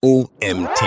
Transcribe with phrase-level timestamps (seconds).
[0.00, 0.80] OMT.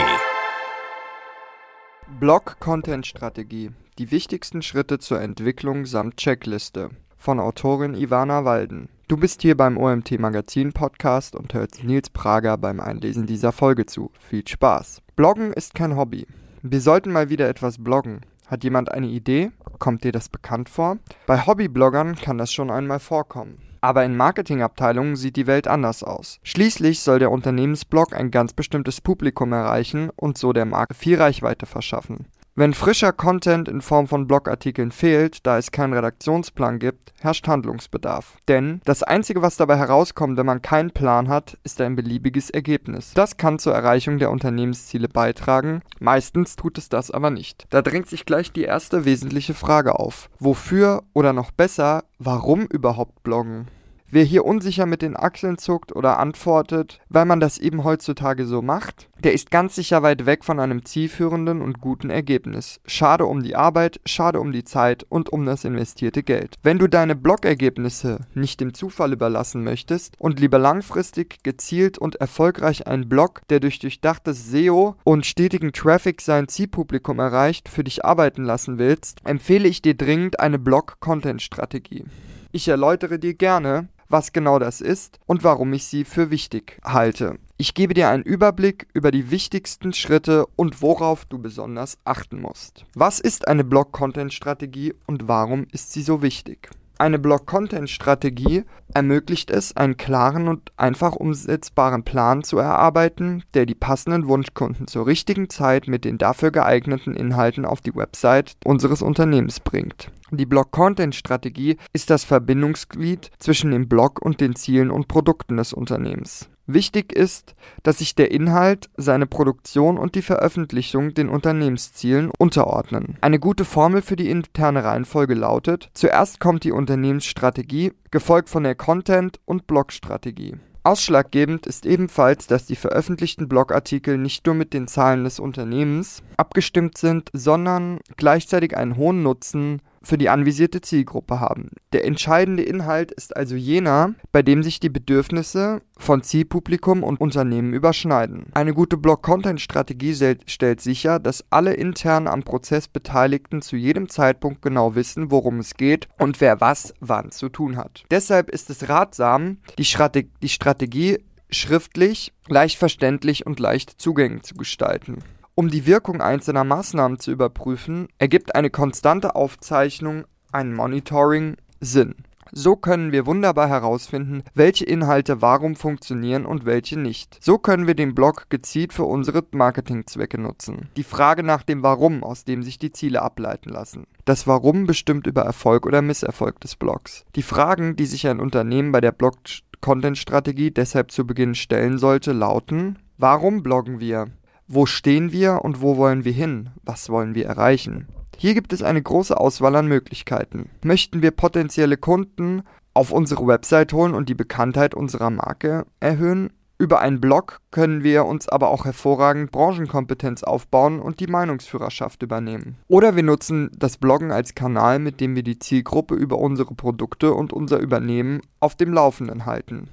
[2.21, 3.71] Blog-Content-Strategie.
[3.97, 6.91] Die wichtigsten Schritte zur Entwicklung samt Checkliste.
[7.17, 8.87] Von Autorin Ivana Walden.
[9.09, 13.85] Du bist hier beim OMT Magazin Podcast und hörst Nils Prager beim Einlesen dieser Folge
[13.85, 14.11] zu.
[14.17, 15.01] Viel Spaß.
[15.17, 16.25] Bloggen ist kein Hobby.
[16.61, 18.21] Wir sollten mal wieder etwas bloggen.
[18.47, 19.51] Hat jemand eine Idee?
[19.77, 20.99] Kommt dir das bekannt vor?
[21.27, 23.61] Bei Hobbybloggern kann das schon einmal vorkommen.
[23.81, 26.39] Aber in Marketingabteilungen sieht die Welt anders aus.
[26.43, 31.65] Schließlich soll der Unternehmensblog ein ganz bestimmtes Publikum erreichen und so der Marke viel Reichweite
[31.65, 32.27] verschaffen.
[32.53, 38.35] Wenn frischer Content in Form von Blogartikeln fehlt, da es keinen Redaktionsplan gibt, herrscht Handlungsbedarf.
[38.49, 43.13] Denn das Einzige, was dabei herauskommt, wenn man keinen Plan hat, ist ein beliebiges Ergebnis.
[43.13, 47.67] Das kann zur Erreichung der Unternehmensziele beitragen, meistens tut es das aber nicht.
[47.69, 50.29] Da drängt sich gleich die erste wesentliche Frage auf.
[50.37, 53.69] Wofür oder noch besser, warum überhaupt bloggen?
[54.13, 58.61] Wer hier unsicher mit den Achseln zuckt oder antwortet, weil man das eben heutzutage so
[58.61, 62.81] macht, der ist ganz sicher weit weg von einem zielführenden und guten Ergebnis.
[62.85, 66.55] Schade um die Arbeit, schade um die Zeit und um das investierte Geld.
[66.61, 72.87] Wenn du deine Blog-Ergebnisse nicht dem Zufall überlassen möchtest und lieber langfristig, gezielt und erfolgreich
[72.87, 78.43] einen Blog, der durch durchdachtes SEO und stetigen Traffic sein Zielpublikum erreicht, für dich arbeiten
[78.43, 82.03] lassen willst, empfehle ich dir dringend eine Blog-Content-Strategie.
[82.51, 87.37] Ich erläutere dir gerne, was genau das ist und warum ich sie für wichtig halte.
[87.57, 92.85] Ich gebe dir einen Überblick über die wichtigsten Schritte und worauf du besonders achten musst.
[92.95, 96.69] Was ist eine Blog-Content-Strategie und warum ist sie so wichtig?
[97.01, 98.63] Eine Blog-Content-Strategie
[98.93, 105.07] ermöglicht es, einen klaren und einfach umsetzbaren Plan zu erarbeiten, der die passenden Wunschkunden zur
[105.07, 110.11] richtigen Zeit mit den dafür geeigneten Inhalten auf die Website unseres Unternehmens bringt.
[110.29, 116.51] Die Blog-Content-Strategie ist das Verbindungsglied zwischen dem Blog und den Zielen und Produkten des Unternehmens.
[116.73, 123.17] Wichtig ist, dass sich der Inhalt, seine Produktion und die Veröffentlichung den Unternehmenszielen unterordnen.
[123.19, 128.75] Eine gute Formel für die interne Reihenfolge lautet: Zuerst kommt die Unternehmensstrategie, gefolgt von der
[128.75, 130.55] Content- und Blogstrategie.
[130.83, 136.97] Ausschlaggebend ist ebenfalls, dass die veröffentlichten Blogartikel nicht nur mit den Zahlen des Unternehmens abgestimmt
[136.97, 141.69] sind, sondern gleichzeitig einen hohen Nutzen für die anvisierte Zielgruppe haben.
[141.93, 147.73] Der entscheidende Inhalt ist also jener, bei dem sich die Bedürfnisse von Zielpublikum und Unternehmen
[147.73, 148.47] überschneiden.
[148.53, 154.95] Eine gute Blog-Content-Strategie stellt sicher, dass alle intern am Prozess Beteiligten zu jedem Zeitpunkt genau
[154.95, 158.03] wissen, worum es geht und wer was wann zu tun hat.
[158.09, 161.19] Deshalb ist es ratsam, die, Strate die Strategie
[161.51, 165.19] schriftlich, leicht verständlich und leicht zugänglich zu gestalten.
[165.61, 172.15] Um die Wirkung einzelner Maßnahmen zu überprüfen, ergibt eine konstante Aufzeichnung, ein Monitoring, Sinn.
[172.51, 177.37] So können wir wunderbar herausfinden, welche Inhalte warum funktionieren und welche nicht.
[177.43, 180.89] So können wir den Blog gezielt für unsere Marketingzwecke nutzen.
[180.97, 184.07] Die Frage nach dem Warum, aus dem sich die Ziele ableiten lassen.
[184.25, 187.23] Das Warum bestimmt über Erfolg oder Misserfolg des Blogs.
[187.35, 192.97] Die Fragen, die sich ein Unternehmen bei der Blog-Content-Strategie deshalb zu Beginn stellen sollte, lauten:
[193.19, 194.31] Warum bloggen wir?
[194.73, 196.69] Wo stehen wir und wo wollen wir hin?
[196.85, 198.07] Was wollen wir erreichen?
[198.37, 200.69] Hier gibt es eine große Auswahl an Möglichkeiten.
[200.81, 206.53] Möchten wir potenzielle Kunden auf unsere Website holen und die Bekanntheit unserer Marke erhöhen?
[206.77, 212.77] Über einen Blog können wir uns aber auch hervorragend Branchenkompetenz aufbauen und die Meinungsführerschaft übernehmen.
[212.87, 217.33] Oder wir nutzen das Bloggen als Kanal, mit dem wir die Zielgruppe über unsere Produkte
[217.33, 219.89] und unser Übernehmen auf dem Laufenden halten.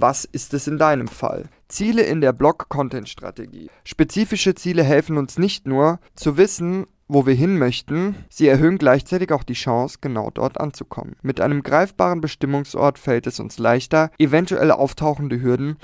[0.00, 1.48] Was ist es in deinem Fall?
[1.66, 3.68] Ziele in der Blog-Content-Strategie.
[3.82, 9.32] Spezifische Ziele helfen uns nicht nur zu wissen, wo wir hin möchten, sie erhöhen gleichzeitig
[9.32, 11.16] auch die Chance, genau dort anzukommen.
[11.22, 15.78] Mit einem greifbaren Bestimmungsort fällt es uns leichter, eventuell auftauchende Hürden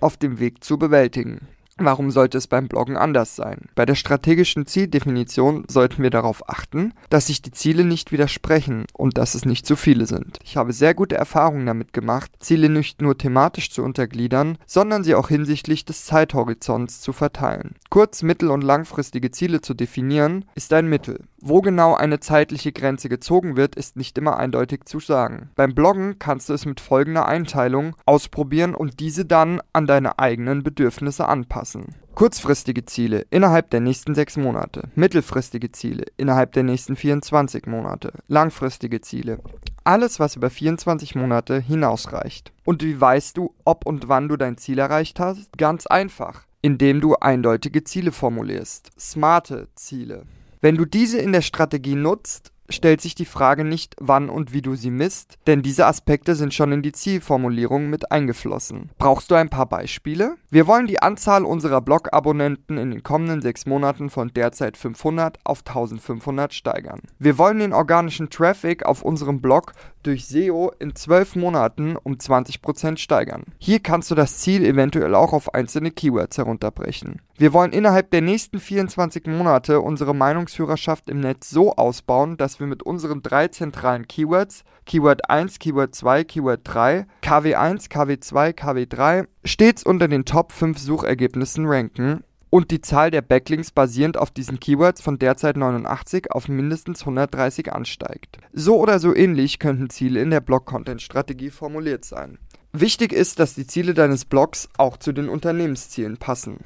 [0.00, 1.46] auf dem Weg zu bewältigen.
[1.78, 3.66] Warum sollte es beim Bloggen anders sein?
[3.74, 9.16] Bei der strategischen Zieldefinition sollten wir darauf achten, dass sich die Ziele nicht widersprechen und
[9.16, 10.38] dass es nicht zu viele sind.
[10.42, 15.14] Ich habe sehr gute Erfahrungen damit gemacht, Ziele nicht nur thematisch zu untergliedern, sondern sie
[15.14, 17.76] auch hinsichtlich des Zeithorizonts zu verteilen.
[17.90, 21.24] Kurz-, mittel- und langfristige Ziele zu definieren, ist ein Mittel.
[21.40, 25.50] Wo genau eine zeitliche Grenze gezogen wird, ist nicht immer eindeutig zu sagen.
[25.54, 30.64] Beim Bloggen kannst du es mit folgender Einteilung ausprobieren und diese dann an deine eigenen
[30.64, 31.94] Bedürfnisse anpassen.
[32.16, 39.00] Kurzfristige Ziele innerhalb der nächsten sechs Monate, mittelfristige Ziele innerhalb der nächsten 24 Monate, langfristige
[39.00, 39.38] Ziele.
[39.84, 42.52] Alles, was über 24 Monate hinausreicht.
[42.64, 45.56] Und wie weißt du, ob und wann du dein Ziel erreicht hast?
[45.56, 48.90] Ganz einfach, indem du eindeutige Ziele formulierst.
[48.98, 50.24] Smarte Ziele.
[50.60, 54.62] Wenn du diese in der Strategie nutzt, stellt sich die Frage nicht, wann und wie
[54.62, 58.90] du sie misst, denn diese Aspekte sind schon in die Zielformulierung mit eingeflossen.
[58.98, 60.36] Brauchst du ein paar Beispiele?
[60.50, 65.60] Wir wollen die Anzahl unserer Blog-Abonnenten in den kommenden sechs Monaten von derzeit 500 auf
[65.60, 67.00] 1500 steigern.
[67.18, 69.72] Wir wollen den organischen Traffic auf unserem Blog
[70.02, 73.44] durch SEO in zwölf Monaten um 20% steigern.
[73.58, 77.20] Hier kannst du das Ziel eventuell auch auf einzelne Keywords herunterbrechen.
[77.36, 82.66] Wir wollen innerhalb der nächsten 24 Monate unsere Meinungsführerschaft im Netz so ausbauen, dass wir
[82.66, 89.82] mit unseren drei zentralen Keywords, Keyword 1, Keyword 2, Keyword 3, KW1, KW2, KW3, stets
[89.82, 95.00] unter den Top 5 Suchergebnissen ranken und die Zahl der Backlinks basierend auf diesen Keywords
[95.00, 98.38] von derzeit 89 auf mindestens 130 ansteigt.
[98.52, 102.38] So oder so ähnlich könnten Ziele in der Blog-Content-Strategie formuliert sein.
[102.72, 106.58] Wichtig ist, dass die Ziele deines Blogs auch zu den Unternehmenszielen passen.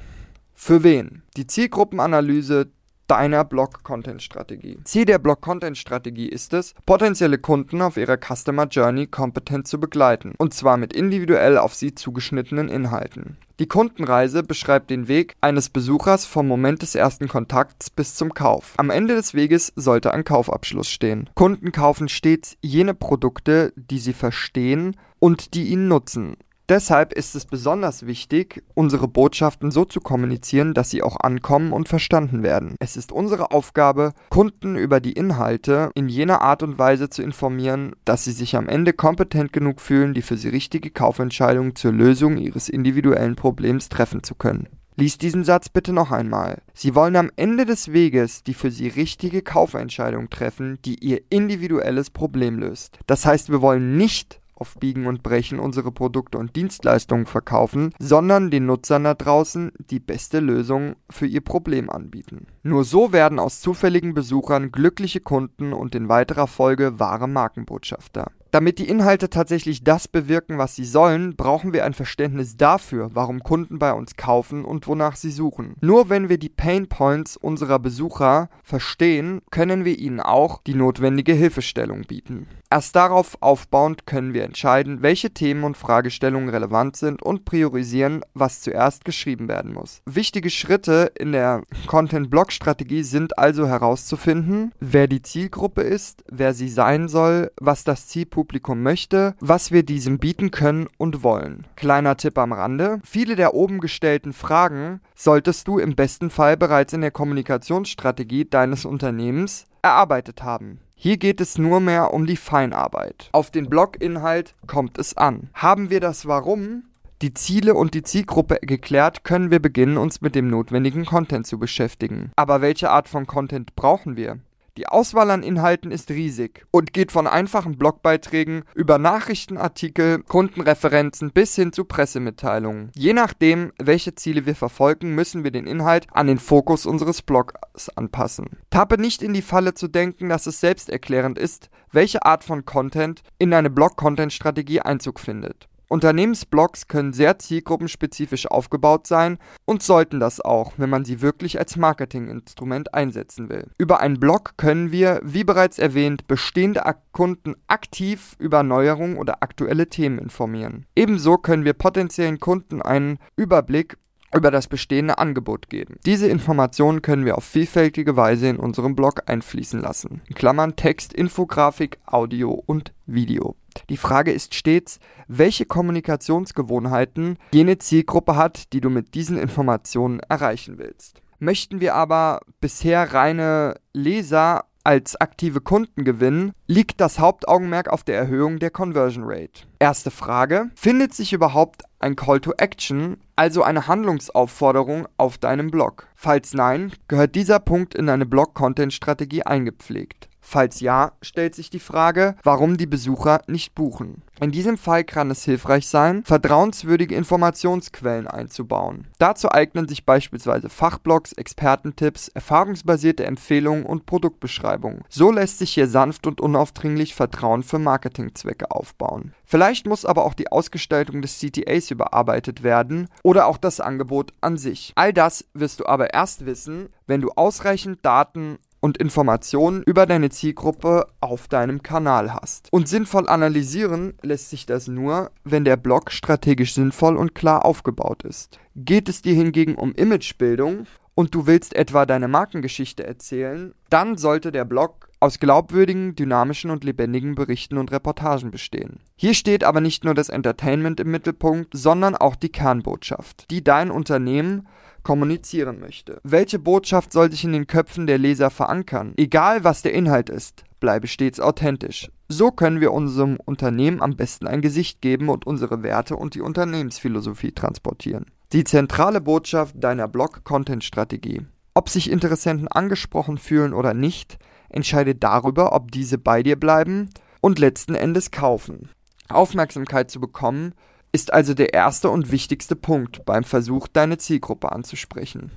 [0.53, 1.23] Für wen?
[1.35, 2.71] Die Zielgruppenanalyse
[3.07, 4.79] deiner Blog-Content-Strategie.
[4.83, 10.53] Ziel der Blog-Content-Strategie ist es, potenzielle Kunden auf ihrer Customer Journey kompetent zu begleiten, und
[10.53, 13.37] zwar mit individuell auf sie zugeschnittenen Inhalten.
[13.59, 18.73] Die Kundenreise beschreibt den Weg eines Besuchers vom Moment des ersten Kontakts bis zum Kauf.
[18.77, 21.29] Am Ende des Weges sollte ein Kaufabschluss stehen.
[21.35, 26.35] Kunden kaufen stets jene Produkte, die sie verstehen und die ihnen nutzen.
[26.69, 31.89] Deshalb ist es besonders wichtig, unsere Botschaften so zu kommunizieren, dass sie auch ankommen und
[31.89, 32.75] verstanden werden.
[32.79, 37.93] Es ist unsere Aufgabe, Kunden über die Inhalte in jener Art und Weise zu informieren,
[38.05, 42.37] dass sie sich am Ende kompetent genug fühlen, die für sie richtige Kaufentscheidung zur Lösung
[42.37, 44.69] ihres individuellen Problems treffen zu können.
[44.95, 46.61] Lies diesen Satz bitte noch einmal.
[46.73, 52.11] Sie wollen am Ende des Weges die für Sie richtige Kaufentscheidung treffen, die Ihr individuelles
[52.11, 52.99] Problem löst.
[53.07, 58.51] Das heißt, wir wollen nicht auf Biegen und Brechen unsere Produkte und Dienstleistungen verkaufen, sondern
[58.51, 62.47] den Nutzern da draußen die beste Lösung für ihr Problem anbieten.
[62.61, 68.31] Nur so werden aus zufälligen Besuchern glückliche Kunden und in weiterer Folge wahre Markenbotschafter.
[68.53, 73.39] Damit die Inhalte tatsächlich das bewirken, was sie sollen, brauchen wir ein Verständnis dafür, warum
[73.39, 75.73] Kunden bei uns kaufen und wonach sie suchen.
[75.81, 81.33] Nur wenn wir die Pain Points unserer Besucher verstehen, können wir ihnen auch die notwendige
[81.33, 82.45] Hilfestellung bieten.
[82.69, 88.61] Erst darauf aufbauend können wir entscheiden, welche Themen und Fragestellungen relevant sind und priorisieren, was
[88.61, 90.01] zuerst geschrieben werden muss.
[90.05, 97.07] Wichtige Schritte in der Content-Blog-Strategie sind also herauszufinden, wer die Zielgruppe ist, wer sie sein
[97.07, 98.42] soll, was das Zielpublikum
[98.75, 101.65] möchte, was wir diesem bieten können und wollen.
[101.75, 106.93] Kleiner Tipp am Rande, viele der oben gestellten Fragen solltest du im besten Fall bereits
[106.93, 110.79] in der Kommunikationsstrategie deines Unternehmens erarbeitet haben.
[110.95, 113.29] Hier geht es nur mehr um die Feinarbeit.
[113.33, 115.49] Auf den Bloginhalt kommt es an.
[115.53, 116.83] Haben wir das Warum,
[117.21, 121.57] die Ziele und die Zielgruppe geklärt, können wir beginnen, uns mit dem notwendigen Content zu
[121.59, 122.31] beschäftigen.
[122.35, 124.39] Aber welche Art von Content brauchen wir?
[124.75, 131.53] Die Auswahl an Inhalten ist riesig und geht von einfachen Blogbeiträgen über Nachrichtenartikel, Kundenreferenzen bis
[131.55, 132.89] hin zu Pressemitteilungen.
[132.95, 137.53] Je nachdem, welche Ziele wir verfolgen, müssen wir den Inhalt an den Fokus unseres Blogs
[137.95, 138.57] anpassen.
[138.71, 143.21] Tappe nicht in die Falle zu denken, dass es selbsterklärend ist, welche Art von Content
[143.37, 145.69] in eine Blog-Content-Strategie Einzug findet.
[145.93, 151.75] Unternehmensblogs können sehr zielgruppenspezifisch aufgebaut sein und sollten das auch, wenn man sie wirklich als
[151.75, 153.67] Marketinginstrument einsetzen will.
[153.77, 156.81] Über einen Blog können wir, wie bereits erwähnt, bestehende
[157.11, 160.87] Kunden aktiv über Neuerungen oder aktuelle Themen informieren.
[160.95, 163.97] Ebenso können wir potenziellen Kunden einen Überblick
[164.35, 165.97] über das bestehende Angebot geben.
[166.07, 170.21] Diese Informationen können wir auf vielfältige Weise in unserem Blog einfließen lassen.
[170.27, 173.55] In Klammern Text, Infografik, Audio und Video.
[173.89, 180.77] Die Frage ist stets, welche Kommunikationsgewohnheiten jene Zielgruppe hat, die du mit diesen Informationen erreichen
[180.77, 181.21] willst.
[181.39, 188.17] Möchten wir aber bisher reine Leser als aktive Kunden gewinnen, liegt das Hauptaugenmerk auf der
[188.17, 189.65] Erhöhung der Conversion Rate.
[189.79, 196.07] Erste Frage, findet sich überhaupt ein Call to Action, also eine Handlungsaufforderung auf deinem Blog?
[196.15, 200.29] Falls nein, gehört dieser Punkt in deine Blog-Content-Strategie eingepflegt.
[200.45, 204.21] Falls ja, stellt sich die Frage, warum die Besucher nicht buchen.
[204.41, 209.07] In diesem Fall kann es hilfreich sein, vertrauenswürdige Informationsquellen einzubauen.
[209.19, 215.05] Dazu eignen sich beispielsweise Fachblogs, Expertentipps, erfahrungsbasierte Empfehlungen und Produktbeschreibungen.
[215.07, 219.33] So lässt sich hier sanft und unaufdringlich Vertrauen für Marketingzwecke aufbauen.
[219.45, 224.57] Vielleicht muss aber auch die Ausgestaltung des CTAs überarbeitet werden oder auch das Angebot an
[224.57, 224.91] sich.
[224.95, 230.29] All das wirst du aber erst wissen, wenn du ausreichend Daten und Informationen über deine
[230.29, 232.67] Zielgruppe auf deinem Kanal hast.
[232.73, 238.23] Und sinnvoll analysieren lässt sich das nur, wenn der Blog strategisch sinnvoll und klar aufgebaut
[238.23, 238.59] ist.
[238.75, 244.51] Geht es dir hingegen um Imagebildung und du willst etwa deine Markengeschichte erzählen, dann sollte
[244.51, 248.99] der Blog aus glaubwürdigen, dynamischen und lebendigen Berichten und Reportagen bestehen.
[249.15, 253.89] Hier steht aber nicht nur das Entertainment im Mittelpunkt, sondern auch die Kernbotschaft, die dein
[253.89, 254.67] Unternehmen
[255.03, 256.19] kommunizieren möchte.
[256.23, 259.13] Welche Botschaft soll sich in den Köpfen der Leser verankern?
[259.17, 262.09] Egal was der Inhalt ist, bleibe stets authentisch.
[262.27, 266.41] So können wir unserem Unternehmen am besten ein Gesicht geben und unsere Werte und die
[266.41, 268.25] Unternehmensphilosophie transportieren.
[268.53, 271.41] Die zentrale Botschaft deiner Blog-Content-Strategie.
[271.73, 274.37] Ob sich Interessenten angesprochen fühlen oder nicht,
[274.69, 277.09] entscheidet darüber, ob diese bei dir bleiben
[277.41, 278.89] und letzten Endes kaufen.
[279.27, 280.75] Aufmerksamkeit zu bekommen,
[281.11, 285.51] ist also der erste und wichtigste Punkt beim Versuch, deine Zielgruppe anzusprechen.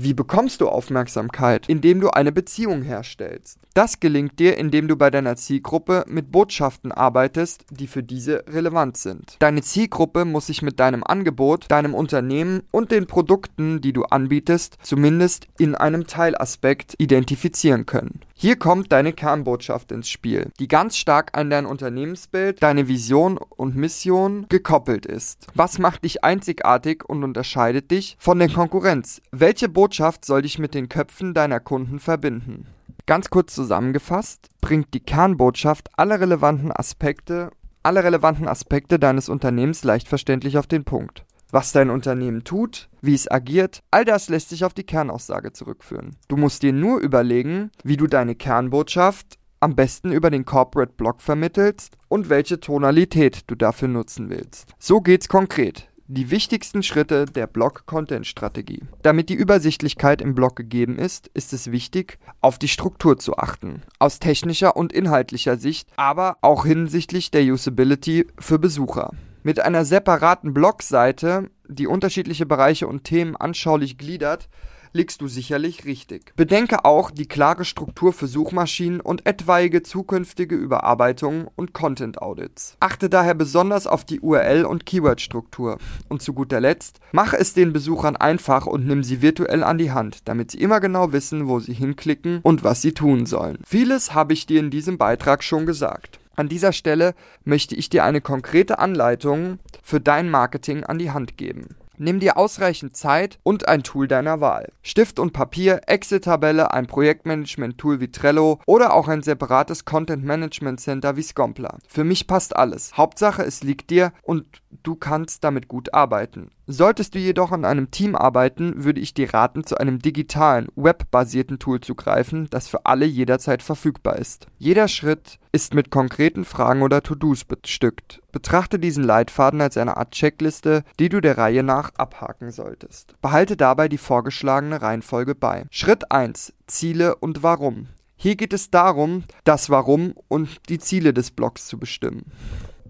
[0.00, 1.68] Wie bekommst du Aufmerksamkeit?
[1.68, 3.58] Indem du eine Beziehung herstellst.
[3.74, 8.96] Das gelingt dir, indem du bei deiner Zielgruppe mit Botschaften arbeitest, die für diese relevant
[8.96, 9.34] sind.
[9.40, 14.78] Deine Zielgruppe muss sich mit deinem Angebot, deinem Unternehmen und den Produkten, die du anbietest,
[14.82, 18.20] zumindest in einem Teilaspekt identifizieren können.
[18.40, 23.74] Hier kommt deine Kernbotschaft ins Spiel, die ganz stark an dein Unternehmensbild, deine Vision und
[23.74, 25.48] Mission gekoppelt ist.
[25.54, 29.20] Was macht dich einzigartig und unterscheidet dich von der Konkurrenz?
[29.32, 32.66] Welche Botschaft soll dich mit den Köpfen deiner Kunden verbinden?
[33.06, 37.52] Ganz kurz zusammengefasst, bringt die Kernbotschaft alle relevanten Aspekte,
[37.82, 43.14] alle relevanten Aspekte deines Unternehmens leicht verständlich auf den Punkt was dein Unternehmen tut, wie
[43.14, 46.14] es agiert, all das lässt sich auf die Kernaussage zurückführen.
[46.28, 51.22] Du musst dir nur überlegen, wie du deine Kernbotschaft am besten über den Corporate Blog
[51.22, 54.74] vermittelst und welche Tonalität du dafür nutzen willst.
[54.78, 55.88] So geht's konkret.
[56.10, 58.80] Die wichtigsten Schritte der Blog-Content-Strategie.
[59.02, 63.82] Damit die Übersichtlichkeit im Blog gegeben ist, ist es wichtig, auf die Struktur zu achten.
[63.98, 69.10] Aus technischer und inhaltlicher Sicht, aber auch hinsichtlich der Usability für Besucher.
[69.42, 74.48] Mit einer separaten Blogseite, die unterschiedliche Bereiche und Themen anschaulich gliedert,
[74.92, 76.34] liegst du sicherlich richtig.
[76.36, 82.76] Bedenke auch die klare Struktur für Suchmaschinen und etwaige zukünftige Überarbeitungen und Content Audits.
[82.80, 85.78] Achte daher besonders auf die URL- und Keyword-Struktur.
[86.08, 89.92] Und zu guter Letzt, mache es den Besuchern einfach und nimm sie virtuell an die
[89.92, 93.58] Hand, damit sie immer genau wissen, wo sie hinklicken und was sie tun sollen.
[93.66, 96.18] Vieles habe ich dir in diesem Beitrag schon gesagt.
[96.38, 97.14] An dieser Stelle
[97.44, 101.74] möchte ich dir eine konkrete Anleitung für dein Marketing an die Hand geben.
[101.98, 104.72] Nimm dir ausreichend Zeit und ein Tool deiner Wahl.
[104.82, 111.78] Stift und Papier, Excel-Tabelle, ein Projektmanagement-Tool wie Trello oder auch ein separates Content-Management-Center wie Scompler.
[111.88, 112.96] Für mich passt alles.
[112.96, 114.46] Hauptsache, es liegt dir und
[114.82, 116.50] du kannst damit gut arbeiten.
[116.66, 121.58] Solltest du jedoch an einem Team arbeiten, würde ich dir raten, zu einem digitalen, webbasierten
[121.58, 124.46] Tool zu greifen, das für alle jederzeit verfügbar ist.
[124.58, 128.20] Jeder Schritt ist mit konkreten Fragen oder To-Dos bestückt.
[128.32, 133.14] Betrachte diesen Leitfaden als eine Art Checkliste, die du der Reihe nach abhaken solltest.
[133.22, 135.64] Behalte dabei die vorgeschlagene Reihenfolge bei.
[135.70, 136.52] Schritt 1.
[136.66, 137.88] Ziele und Warum.
[138.20, 142.24] Hier geht es darum, das Warum und die Ziele des Blogs zu bestimmen.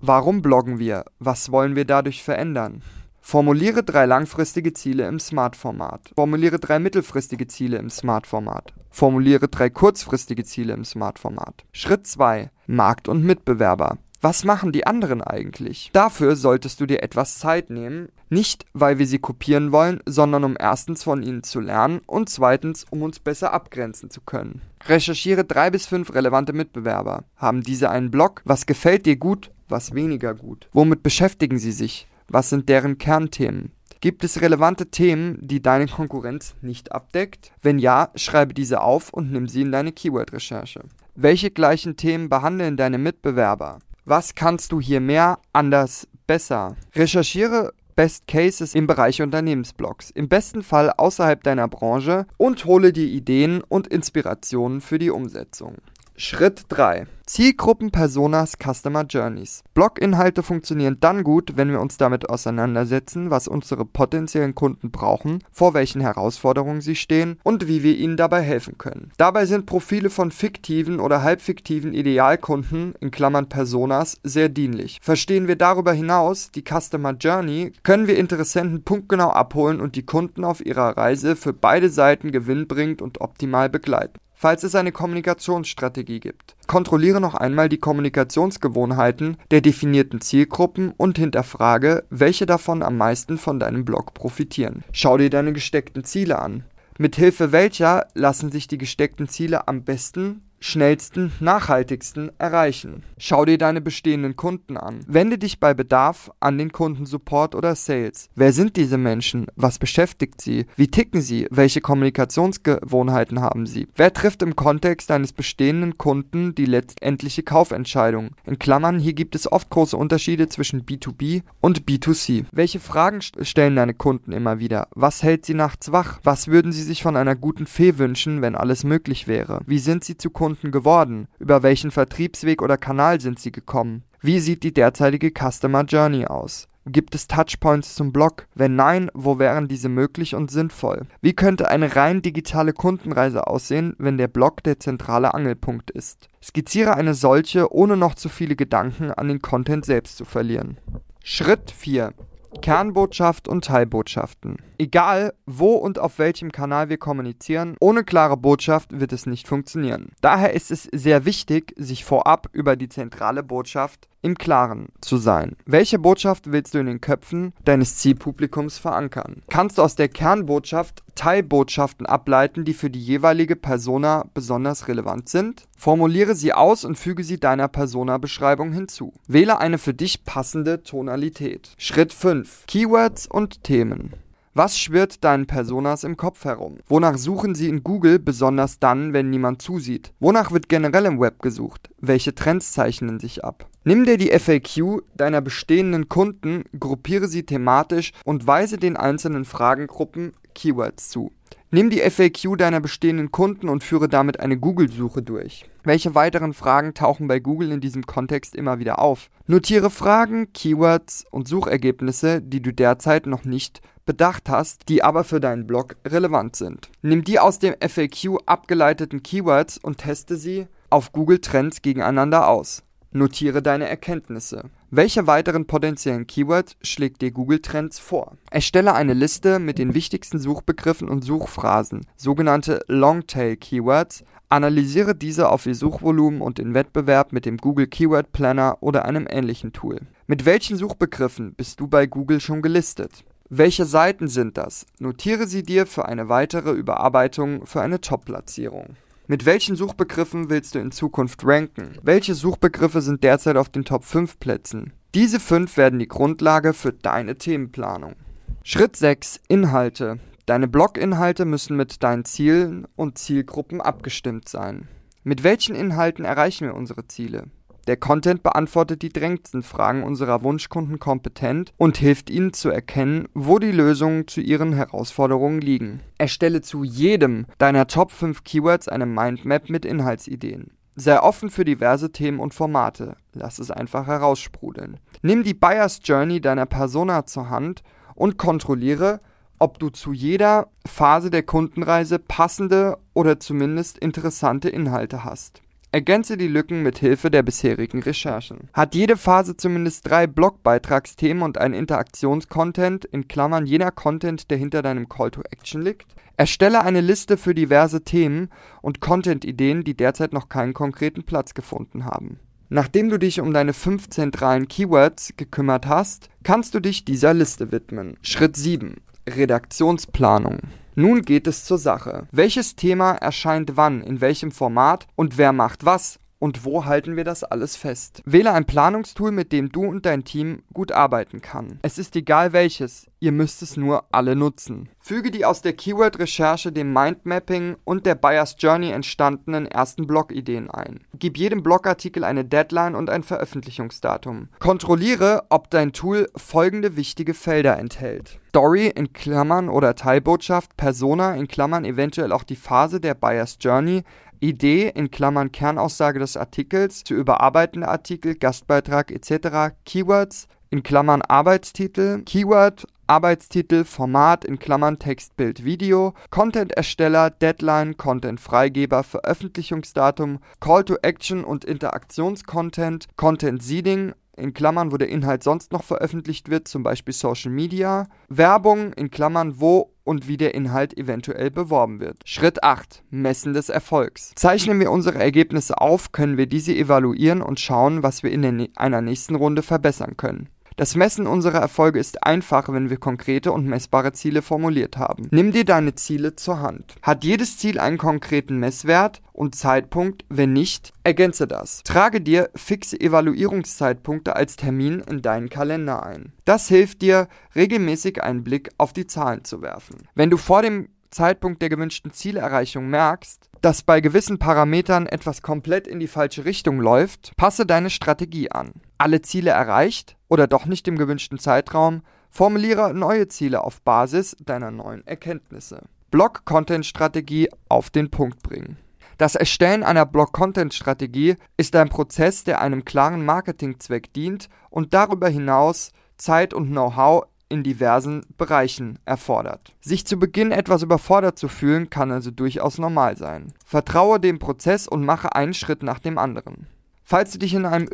[0.00, 1.04] Warum bloggen wir?
[1.18, 2.82] Was wollen wir dadurch verändern?
[3.20, 6.12] Formuliere drei langfristige Ziele im Smart-Format.
[6.14, 8.72] Formuliere drei mittelfristige Ziele im Smart-Format.
[8.90, 11.64] Formuliere drei kurzfristige Ziele im Smart-Format.
[11.72, 12.50] Schritt 2.
[12.66, 13.98] Markt und Mitbewerber.
[14.20, 15.90] Was machen die anderen eigentlich?
[15.92, 20.56] Dafür solltest du dir etwas Zeit nehmen, nicht weil wir sie kopieren wollen, sondern um
[20.58, 24.62] erstens von ihnen zu lernen und zweitens um uns besser abgrenzen zu können.
[24.86, 27.24] Recherchiere drei bis fünf relevante Mitbewerber.
[27.36, 28.42] Haben diese einen Blog?
[28.44, 29.50] Was gefällt dir gut?
[29.68, 30.68] Was weniger gut?
[30.72, 32.06] Womit beschäftigen sie sich?
[32.28, 33.72] Was sind deren Kernthemen?
[34.00, 37.52] Gibt es relevante Themen, die deine Konkurrenz nicht abdeckt?
[37.62, 40.84] Wenn ja, schreibe diese auf und nimm sie in deine Keyword-Recherche.
[41.16, 43.80] Welche gleichen Themen behandeln deine Mitbewerber?
[44.04, 46.76] Was kannst du hier mehr, anders, besser?
[46.94, 53.08] Recherchiere Best Cases im Bereich Unternehmensblogs, im besten Fall außerhalb deiner Branche und hole dir
[53.08, 55.78] Ideen und Inspirationen für die Umsetzung.
[56.20, 57.06] Schritt 3.
[57.26, 59.62] Zielgruppen-Personas Customer Journeys.
[59.74, 65.74] Blog-Inhalte funktionieren dann gut, wenn wir uns damit auseinandersetzen, was unsere potenziellen Kunden brauchen, vor
[65.74, 69.12] welchen Herausforderungen sie stehen und wie wir ihnen dabei helfen können.
[69.16, 74.98] Dabei sind Profile von fiktiven oder halbfiktiven Idealkunden in Klammern Personas sehr dienlich.
[75.00, 80.42] Verstehen wir darüber hinaus die Customer Journey, können wir Interessenten punktgenau abholen und die Kunden
[80.42, 86.54] auf ihrer Reise für beide Seiten gewinnbringend und optimal begleiten falls es eine Kommunikationsstrategie gibt.
[86.68, 93.58] Kontrolliere noch einmal die Kommunikationsgewohnheiten der definierten Zielgruppen und hinterfrage, welche davon am meisten von
[93.58, 94.84] deinem Blog profitieren.
[94.92, 96.64] Schau dir deine gesteckten Ziele an.
[96.98, 103.02] Mithilfe welcher lassen sich die gesteckten Ziele am besten schnellsten, nachhaltigsten erreichen.
[103.16, 105.00] Schau dir deine bestehenden Kunden an.
[105.06, 108.28] Wende dich bei Bedarf an den Kundensupport oder Sales.
[108.34, 109.46] Wer sind diese Menschen?
[109.56, 110.66] Was beschäftigt sie?
[110.76, 111.46] Wie ticken sie?
[111.50, 113.88] Welche Kommunikationsgewohnheiten haben sie?
[113.94, 118.30] Wer trifft im Kontext deines bestehenden Kunden die letztendliche Kaufentscheidung?
[118.44, 122.46] In Klammern, hier gibt es oft große Unterschiede zwischen B2B und B2C.
[122.52, 124.88] Welche Fragen stellen deine Kunden immer wieder?
[124.94, 126.20] Was hält sie nachts wach?
[126.24, 129.60] Was würden sie sich von einer guten Fee wünschen, wenn alles möglich wäre?
[129.66, 131.28] Wie sind sie zu Kunden geworden?
[131.38, 134.04] Über welchen Vertriebsweg oder Kanal sind sie gekommen?
[134.20, 136.68] Wie sieht die derzeitige Customer Journey aus?
[136.90, 138.46] Gibt es Touchpoints zum Blog?
[138.54, 141.06] Wenn nein, wo wären diese möglich und sinnvoll?
[141.20, 146.28] Wie könnte eine rein digitale Kundenreise aussehen, wenn der Blog der zentrale Angelpunkt ist?
[146.42, 150.78] Skizziere eine solche, ohne noch zu viele Gedanken an den Content selbst zu verlieren.
[151.22, 152.14] Schritt 4.
[152.60, 154.56] Kernbotschaft und Teilbotschaften.
[154.78, 160.12] Egal, wo und auf welchem Kanal wir kommunizieren, ohne klare Botschaft wird es nicht funktionieren.
[160.20, 165.56] Daher ist es sehr wichtig, sich vorab über die zentrale Botschaft im Klaren zu sein.
[165.66, 169.42] Welche Botschaft willst du in den Köpfen deines Zielpublikums verankern?
[169.48, 175.68] Kannst du aus der Kernbotschaft Teilbotschaften ableiten, die für die jeweilige Persona besonders relevant sind?
[175.76, 179.12] Formuliere sie aus und füge sie deiner Persona-Beschreibung hinzu.
[179.26, 181.74] Wähle eine für dich passende Tonalität.
[181.78, 182.64] Schritt 5.
[182.66, 184.14] Keywords und Themen.
[184.58, 186.78] Was schwirrt deinen Personas im Kopf herum?
[186.88, 190.12] Wonach suchen sie in Google, besonders dann, wenn niemand zusieht?
[190.18, 191.90] Wonach wird generell im Web gesucht?
[192.00, 193.68] Welche Trends zeichnen sich ab?
[193.88, 200.34] Nimm dir die FAQ deiner bestehenden Kunden, gruppiere sie thematisch und weise den einzelnen Fragengruppen
[200.54, 201.32] Keywords zu.
[201.70, 205.64] Nimm die FAQ deiner bestehenden Kunden und führe damit eine Google-Suche durch.
[205.84, 209.30] Welche weiteren Fragen tauchen bei Google in diesem Kontext immer wieder auf?
[209.46, 215.40] Notiere Fragen, Keywords und Suchergebnisse, die du derzeit noch nicht bedacht hast, die aber für
[215.40, 216.90] deinen Blog relevant sind.
[217.00, 222.82] Nimm die aus dem FAQ abgeleiteten Keywords und teste sie auf Google Trends gegeneinander aus.
[223.10, 224.64] Notiere deine Erkenntnisse.
[224.90, 228.36] Welche weiteren potenziellen Keywords schlägt dir Google Trends vor?
[228.50, 234.24] Erstelle eine Liste mit den wichtigsten Suchbegriffen und Suchphrasen, sogenannte Longtail Keywords.
[234.50, 239.26] Analysiere diese auf ihr Suchvolumen und den Wettbewerb mit dem Google Keyword Planner oder einem
[239.28, 240.00] ähnlichen Tool.
[240.26, 243.24] Mit welchen Suchbegriffen bist du bei Google schon gelistet?
[243.48, 244.84] Welche Seiten sind das?
[244.98, 248.96] Notiere sie dir für eine weitere Überarbeitung für eine Top-Platzierung.
[249.30, 251.98] Mit welchen Suchbegriffen willst du in Zukunft ranken?
[252.02, 254.94] Welche Suchbegriffe sind derzeit auf den Top 5 Plätzen?
[255.14, 258.14] Diese 5 werden die Grundlage für deine Themenplanung.
[258.62, 259.40] Schritt 6.
[259.48, 260.18] Inhalte.
[260.46, 264.88] Deine Blog-Inhalte müssen mit deinen Zielen und Zielgruppen abgestimmt sein.
[265.24, 267.48] Mit welchen Inhalten erreichen wir unsere Ziele?
[267.88, 273.58] Der Content beantwortet die drängendsten Fragen unserer Wunschkunden kompetent und hilft ihnen zu erkennen, wo
[273.58, 276.00] die Lösungen zu ihren Herausforderungen liegen.
[276.18, 280.72] Erstelle zu jedem deiner Top 5 Keywords eine Mindmap mit Inhaltsideen.
[280.96, 283.16] Sei offen für diverse Themen und Formate.
[283.32, 284.98] Lass es einfach heraussprudeln.
[285.22, 287.82] Nimm die Buyer's Journey deiner Persona zur Hand
[288.14, 289.22] und kontrolliere,
[289.58, 295.62] ob du zu jeder Phase der Kundenreise passende oder zumindest interessante Inhalte hast.
[295.90, 298.68] Ergänze die Lücken mit Hilfe der bisherigen Recherchen.
[298.74, 304.82] Hat jede Phase zumindest drei Blogbeitragsthemen und einen Interaktionscontent in Klammern jener Content, der hinter
[304.82, 306.14] deinem Call to Action liegt?
[306.36, 308.50] Erstelle eine Liste für diverse Themen
[308.82, 312.38] und Content-Ideen, die derzeit noch keinen konkreten Platz gefunden haben.
[312.68, 317.72] Nachdem du dich um deine fünf zentralen Keywords gekümmert hast, kannst du dich dieser Liste
[317.72, 318.18] widmen.
[318.20, 318.96] Schritt 7.
[319.26, 320.58] Redaktionsplanung.
[320.98, 322.26] Nun geht es zur Sache.
[322.32, 327.24] Welches Thema erscheint wann, in welchem Format und wer macht was und wo halten wir
[327.24, 328.22] das alles fest?
[328.24, 331.78] Wähle ein Planungstool, mit dem du und dein Team gut arbeiten kann.
[331.82, 334.88] Es ist egal welches, ihr müsst es nur alle nutzen.
[334.98, 341.00] Füge die aus der Keyword-Recherche, dem Mindmapping und der Buyer's Journey entstandenen ersten Blogideen ein.
[341.18, 344.48] Gib jedem Blogartikel eine Deadline und ein Veröffentlichungsdatum.
[344.58, 348.38] Kontrolliere, ob dein Tool folgende wichtige Felder enthält.
[348.58, 354.02] Story in Klammern oder Teilbotschaft, Persona in Klammern eventuell auch die Phase der Buyer's Journey,
[354.40, 362.22] Idee in Klammern Kernaussage des Artikels, zu überarbeitende Artikel, Gastbeitrag etc., Keywords in Klammern Arbeitstitel,
[362.24, 371.42] Keyword, Arbeitstitel, Format in Klammern Text, Bild, Video, Content-Ersteller, Deadline, Content-Freigeber, Veröffentlichungsdatum, Call to Action
[371.42, 377.50] und Interaktionscontent, Content-Seeding, in Klammern, wo der Inhalt sonst noch veröffentlicht wird, zum Beispiel Social
[377.50, 382.16] Media, Werbung in Klammern, wo und wie der Inhalt eventuell beworben wird.
[382.24, 383.04] Schritt 8.
[383.10, 384.32] Messen des Erfolgs.
[384.34, 389.02] Zeichnen wir unsere Ergebnisse auf, können wir diese evaluieren und schauen, was wir in einer
[389.02, 390.48] nächsten Runde verbessern können.
[390.78, 395.26] Das Messen unserer Erfolge ist einfach, wenn wir konkrete und messbare Ziele formuliert haben.
[395.32, 396.94] Nimm dir deine Ziele zur Hand.
[397.02, 400.24] Hat jedes Ziel einen konkreten Messwert und Zeitpunkt?
[400.28, 401.82] Wenn nicht, ergänze das.
[401.82, 406.32] Trage dir fixe Evaluierungszeitpunkte als Termin in deinen Kalender ein.
[406.44, 410.06] Das hilft dir, regelmäßig einen Blick auf die Zahlen zu werfen.
[410.14, 415.88] Wenn du vor dem Zeitpunkt der gewünschten Zielerreichung merkst, dass bei gewissen Parametern etwas komplett
[415.88, 418.74] in die falsche Richtung läuft, passe deine Strategie an.
[418.98, 424.72] Alle Ziele erreicht oder doch nicht im gewünschten Zeitraum, formuliere neue Ziele auf Basis deiner
[424.72, 425.84] neuen Erkenntnisse.
[426.10, 428.76] Blog-Content-Strategie auf den Punkt bringen.
[429.16, 435.92] Das Erstellen einer Blog-Content-Strategie ist ein Prozess, der einem klaren Marketingzweck dient und darüber hinaus
[436.16, 439.74] Zeit und Know-how in diversen Bereichen erfordert.
[439.80, 443.54] Sich zu Beginn etwas überfordert zu fühlen, kann also durchaus normal sein.
[443.64, 446.66] Vertraue dem Prozess und mache einen Schritt nach dem anderen.
[447.10, 447.88] Falls du dich in, einem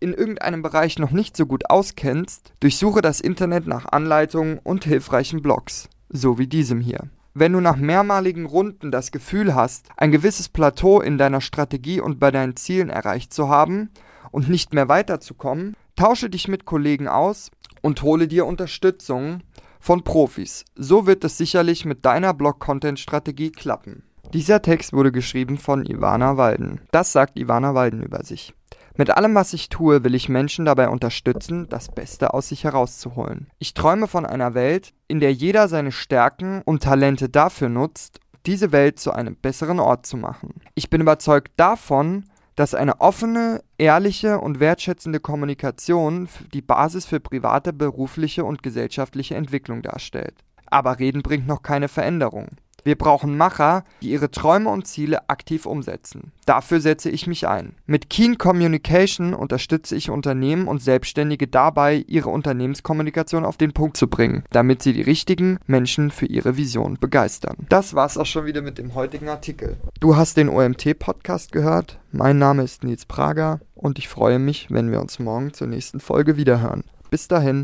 [0.00, 5.42] in irgendeinem Bereich noch nicht so gut auskennst, durchsuche das Internet nach Anleitungen und hilfreichen
[5.42, 7.10] Blogs, so wie diesem hier.
[7.34, 12.18] Wenn du nach mehrmaligen Runden das Gefühl hast, ein gewisses Plateau in deiner Strategie und
[12.18, 13.90] bei deinen Zielen erreicht zu haben
[14.30, 17.50] und nicht mehr weiterzukommen, tausche dich mit Kollegen aus
[17.82, 19.42] und hole dir Unterstützung
[19.78, 20.64] von Profis.
[20.74, 24.04] So wird es sicherlich mit deiner Blog-Content-Strategie klappen.
[24.32, 26.80] Dieser Text wurde geschrieben von Ivana Walden.
[26.90, 28.54] Das sagt Ivana Walden über sich.
[28.96, 33.48] Mit allem, was ich tue, will ich Menschen dabei unterstützen, das Beste aus sich herauszuholen.
[33.58, 38.72] Ich träume von einer Welt, in der jeder seine Stärken und Talente dafür nutzt, diese
[38.72, 40.54] Welt zu einem besseren Ort zu machen.
[40.74, 47.72] Ich bin überzeugt davon, dass eine offene, ehrliche und wertschätzende Kommunikation die Basis für private,
[47.72, 50.36] berufliche und gesellschaftliche Entwicklung darstellt.
[50.66, 52.48] Aber Reden bringt noch keine Veränderung.
[52.84, 56.32] Wir brauchen Macher, die ihre Träume und Ziele aktiv umsetzen.
[56.44, 57.74] Dafür setze ich mich ein.
[57.86, 64.08] Mit Keen Communication unterstütze ich Unternehmen und Selbstständige dabei, ihre Unternehmenskommunikation auf den Punkt zu
[64.08, 67.56] bringen, damit sie die richtigen Menschen für ihre Vision begeistern.
[67.70, 69.78] Das war's auch schon wieder mit dem heutigen Artikel.
[70.00, 71.98] Du hast den OMT-Podcast gehört.
[72.12, 76.00] Mein Name ist Nils Prager und ich freue mich, wenn wir uns morgen zur nächsten
[76.00, 76.84] Folge wiederhören.
[77.10, 77.62] Bis dahin.